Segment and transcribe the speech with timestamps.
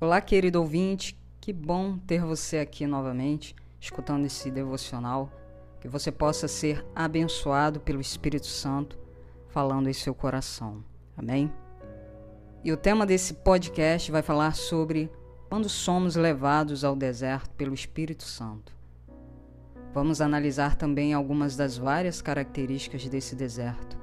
[0.00, 5.28] Olá, querido ouvinte, que bom ter você aqui novamente, escutando esse devocional.
[5.80, 8.96] Que você possa ser abençoado pelo Espírito Santo
[9.48, 10.84] falando em seu coração.
[11.16, 11.52] Amém?
[12.62, 15.10] E o tema desse podcast vai falar sobre
[15.48, 18.72] quando somos levados ao deserto pelo Espírito Santo.
[19.92, 23.98] Vamos analisar também algumas das várias características desse deserto.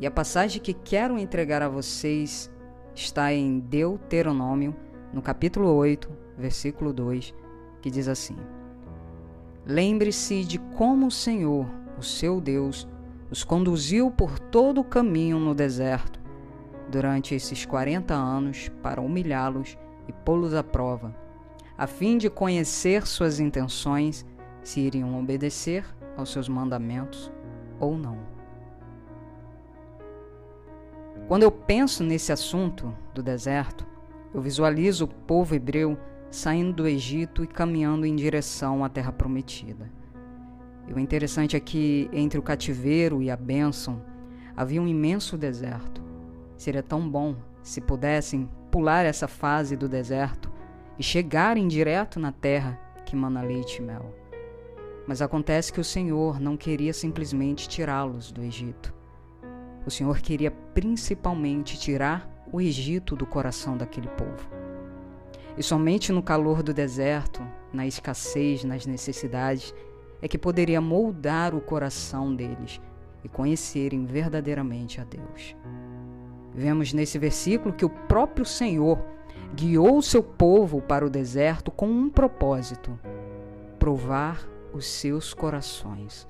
[0.00, 2.50] E a passagem que quero entregar a vocês
[3.00, 4.76] está em Deuteronômio,
[5.12, 7.34] no capítulo 8, versículo 2,
[7.80, 8.36] que diz assim:
[9.64, 11.66] Lembre-se de como o Senhor,
[11.98, 12.86] o seu Deus,
[13.30, 16.20] os conduziu por todo o caminho no deserto
[16.90, 21.14] durante esses 40 anos para humilhá-los e pô-los à prova,
[21.78, 24.26] a fim de conhecer suas intenções,
[24.62, 25.84] se iriam obedecer
[26.16, 27.32] aos seus mandamentos
[27.78, 28.39] ou não.
[31.30, 33.86] Quando eu penso nesse assunto do deserto,
[34.34, 35.96] eu visualizo o povo hebreu
[36.28, 39.88] saindo do Egito e caminhando em direção à terra prometida.
[40.88, 44.02] E o interessante é que entre o cativeiro e a bênção
[44.56, 46.02] havia um imenso deserto.
[46.56, 50.50] Seria tão bom se pudessem pular essa fase do deserto
[50.98, 54.12] e chegarem direto na terra que mana leite e mel.
[55.06, 58.98] Mas acontece que o Senhor não queria simplesmente tirá-los do Egito.
[59.86, 64.50] O Senhor queria principalmente tirar o Egito do coração daquele povo.
[65.56, 69.74] E somente no calor do deserto, na escassez, nas necessidades,
[70.22, 72.80] é que poderia moldar o coração deles
[73.24, 75.56] e conhecerem verdadeiramente a Deus.
[76.54, 78.98] Vemos nesse versículo que o próprio Senhor
[79.54, 82.98] guiou o seu povo para o deserto com um propósito:
[83.78, 86.28] provar os seus corações.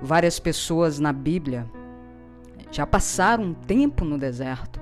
[0.00, 1.70] Várias pessoas na Bíblia
[2.70, 4.80] já passaram um tempo no deserto,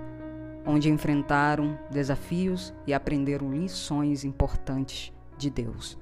[0.67, 5.99] onde enfrentaram desafios e aprenderam lições importantes de Deus.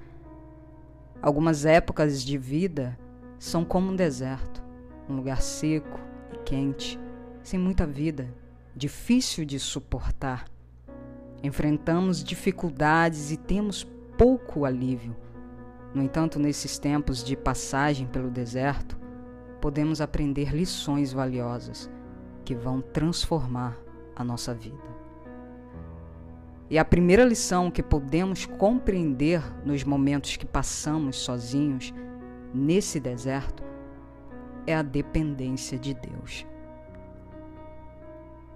[1.21, 2.98] Algumas épocas de vida
[3.39, 4.63] são como um deserto,
[5.09, 6.01] um lugar seco
[6.33, 6.98] e quente,
[7.42, 8.33] sem muita vida,
[8.75, 10.47] difícil de suportar.
[11.42, 13.85] Enfrentamos dificuldades e temos
[14.17, 15.17] pouco alívio.
[15.92, 18.98] No entanto, nesses tempos de passagem pelo deserto,
[19.62, 21.89] podemos aprender lições valiosas
[22.45, 23.78] que vão transformar
[24.17, 24.83] a nossa vida.
[26.68, 31.95] E a primeira lição que podemos compreender nos momentos que passamos sozinhos
[32.52, 33.62] nesse deserto
[34.67, 36.44] é a dependência de Deus.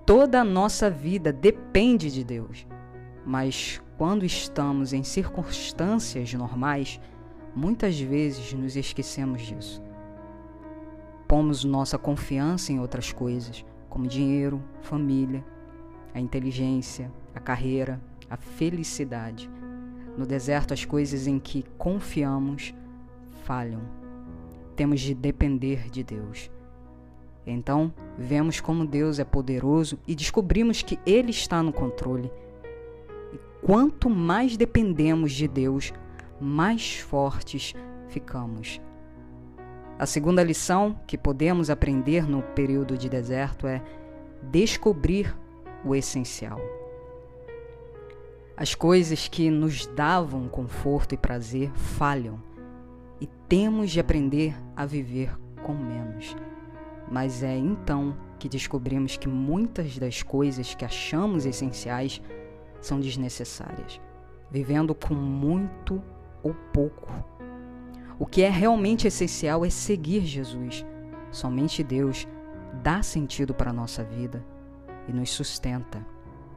[0.04, 2.66] Toda a nossa vida depende de Deus,
[3.24, 7.00] mas quando estamos em circunstâncias normais,
[7.54, 9.85] muitas vezes nos esquecemos disso
[11.26, 15.44] pomos nossa confiança em outras coisas, como dinheiro, família,
[16.14, 18.00] a inteligência, a carreira,
[18.31, 19.50] a felicidade.
[20.16, 22.75] No deserto, as coisas em que confiamos
[23.44, 23.82] falham.
[24.75, 26.50] Temos de depender de Deus.
[27.47, 32.31] Então, vemos como Deus é poderoso e descobrimos que Ele está no controle.
[33.32, 35.92] E quanto mais dependemos de Deus,
[36.41, 37.75] mais fortes
[38.09, 38.81] ficamos.
[39.98, 43.82] A segunda lição que podemos aprender no período de deserto é
[44.42, 45.34] descobrir
[45.82, 46.60] o essencial.
[48.54, 52.42] As coisas que nos davam conforto e prazer falham
[53.18, 56.36] e temos de aprender a viver com menos.
[57.10, 62.20] Mas é então que descobrimos que muitas das coisas que achamos essenciais
[62.82, 63.98] são desnecessárias,
[64.50, 66.02] vivendo com muito
[66.42, 67.35] ou pouco
[68.19, 70.84] o que é realmente essencial é seguir Jesus.
[71.31, 72.27] Somente Deus
[72.82, 74.44] dá sentido para a nossa vida
[75.09, 76.04] e nos sustenta,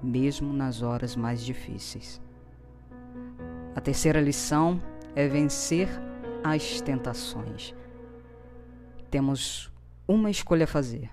[0.01, 2.21] mesmo nas horas mais difíceis.
[3.75, 4.81] A terceira lição
[5.15, 5.89] é vencer
[6.43, 7.73] as tentações.
[9.11, 9.71] Temos
[10.07, 11.09] uma escolha a fazer: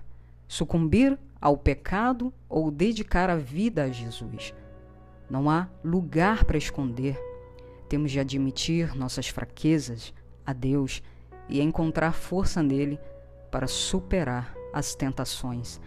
[0.47, 4.53] sucumbir ao pecado ou dedicar a vida a Jesus.
[5.29, 7.19] Não há lugar para esconder.
[7.89, 10.13] Temos de admitir nossas fraquezas,
[10.47, 11.03] a Deus
[11.49, 12.97] e encontrar força nele
[13.51, 15.81] para superar as tentações.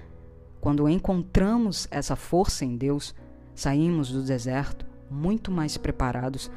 [0.61, 3.15] Quando encontramos essa força em Deus,
[3.55, 6.51] saímos do deserto muito mais preparados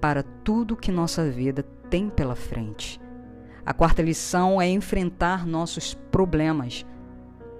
[0.00, 2.98] para tudo que nossa vida tem pela frente.
[3.64, 6.86] A quarta lição é enfrentar nossos problemas.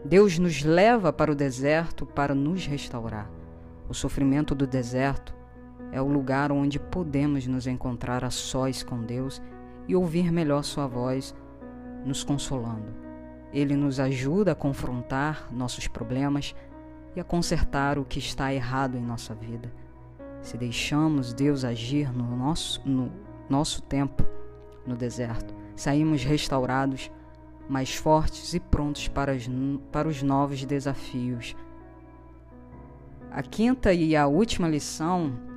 [0.04, 3.30] Deus nos leva para o deserto para nos restaurar.
[3.88, 5.34] O sofrimento do deserto
[5.92, 9.42] é o lugar onde podemos nos encontrar a sós com Deus
[9.88, 11.34] e ouvir melhor Sua voz,
[12.04, 12.94] nos consolando.
[13.52, 16.54] Ele nos ajuda a confrontar nossos problemas
[17.16, 19.72] e a consertar o que está errado em nossa vida.
[20.40, 23.10] Se deixamos Deus agir no nosso, no
[23.48, 24.24] nosso tempo
[24.86, 27.10] no deserto, saímos restaurados,
[27.68, 29.48] mais fortes e prontos para, as,
[29.92, 31.54] para os novos desafios.
[33.30, 35.49] A quinta e a última lição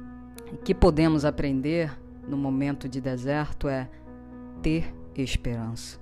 [0.63, 1.97] que podemos aprender
[2.27, 3.89] no momento de deserto é
[4.61, 5.99] ter esperança.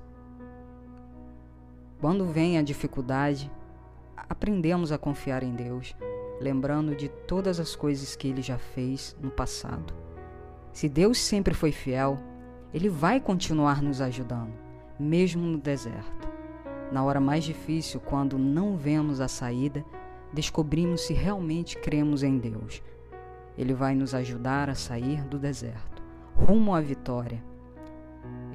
[2.00, 3.51] Quando vem a dificuldade,
[4.15, 5.95] aprendemos a confiar em Deus,
[6.39, 9.94] lembrando de todas as coisas que Ele já fez no passado.
[10.74, 12.18] Se Deus sempre foi fiel,
[12.74, 14.54] Ele vai continuar nos ajudando,
[15.00, 16.30] mesmo no deserto.
[16.92, 19.86] Na hora mais difícil, quando não vemos a saída,
[20.33, 22.81] descobrimos se realmente cremos em Deus.
[23.57, 26.01] Ele vai nos ajudar a sair do deserto,
[26.36, 27.44] rumo à vitória.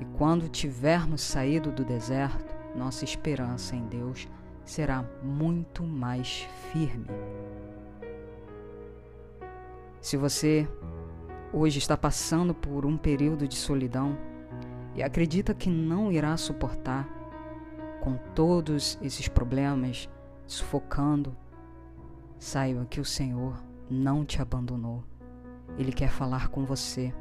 [0.01, 4.29] E quando tivermos saído do deserto, nossa esperança em Deus
[4.65, 7.07] será muito mais firme.
[10.01, 10.69] Se você
[11.53, 14.17] hoje está passando por um período de solidão
[14.95, 17.09] e acredita que não irá suportar
[18.01, 20.09] com todos esses problemas
[20.47, 21.37] sufocando,
[22.39, 23.61] saiba que o Senhor
[23.91, 25.05] não te abandonou.
[25.79, 27.13] Ele quer falar com você.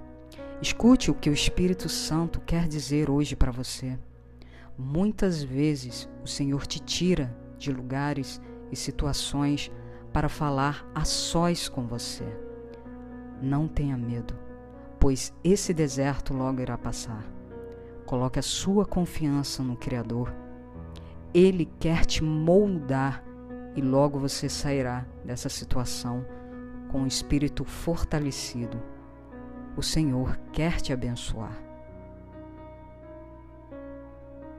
[0.61, 3.99] Escute o que o Espírito Santo quer dizer hoje para você.
[4.77, 8.41] Muitas vezes o Senhor te tira de lugares
[8.71, 9.71] e situações
[10.11, 12.25] para falar a sós com você.
[13.41, 14.37] Não tenha medo,
[14.99, 17.25] pois esse deserto logo irá passar.
[18.05, 20.33] Coloque a sua confiança no Criador.
[21.33, 23.23] Ele quer te moldar
[23.75, 26.25] e logo você sairá dessa situação
[26.95, 28.81] com o espírito fortalecido.
[29.75, 31.51] O Senhor quer te abençoar.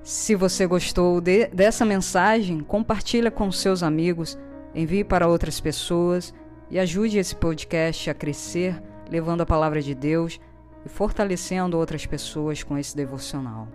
[0.03, 4.39] Se você gostou de, dessa mensagem, compartilhe com seus amigos,
[4.75, 6.35] envie para outras pessoas
[6.71, 10.39] e ajude esse podcast a crescer, levando a palavra de Deus
[10.85, 13.67] e fortalecendo outras pessoas com esse devocional.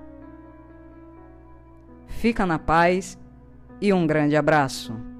[2.06, 3.18] Fica na paz
[3.82, 5.11] e um grande abraço.